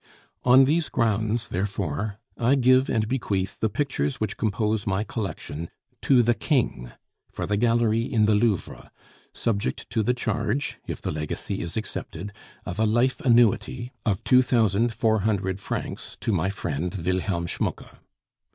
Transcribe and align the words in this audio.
"On 0.43 0.63
these 0.63 0.89
grounds, 0.89 1.49
therefore, 1.49 2.17
I 2.35 2.55
give 2.55 2.89
and 2.89 3.07
bequeath 3.07 3.59
the 3.59 3.69
pictures 3.69 4.19
which 4.19 4.35
compose 4.35 4.87
my 4.87 5.03
collection 5.03 5.69
to 6.01 6.23
the 6.23 6.33
King, 6.33 6.91
for 7.31 7.45
the 7.45 7.55
gallery 7.55 8.01
in 8.11 8.25
the 8.25 8.33
Louvre, 8.33 8.91
subject 9.31 9.87
to 9.91 10.01
the 10.01 10.15
charge 10.15 10.79
(if 10.87 11.01
the 11.03 11.11
legacy 11.11 11.61
is 11.61 11.77
accepted) 11.77 12.33
of 12.65 12.79
a 12.79 12.85
life 12.87 13.19
annuity 13.19 13.91
of 14.03 14.23
two 14.23 14.41
thousand 14.41 14.91
four 14.91 15.19
hundred 15.19 15.59
francs 15.59 16.17
to 16.21 16.31
my 16.31 16.49
friend 16.49 16.95
Wilhelm 16.95 17.45
Schmucke. 17.45 17.99